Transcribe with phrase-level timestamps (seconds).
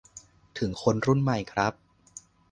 [0.57, 1.73] ถึงคนรุ่นใหม่ครับ